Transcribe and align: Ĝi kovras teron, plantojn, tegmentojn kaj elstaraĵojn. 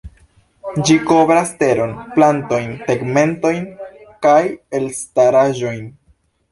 Ĝi 0.89 0.95
kovras 1.09 1.51
teron, 1.59 1.93
plantojn, 2.17 2.73
tegmentojn 2.89 3.69
kaj 4.27 4.43
elstaraĵojn. 4.81 5.91